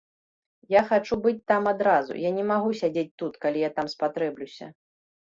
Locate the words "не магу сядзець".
2.37-3.13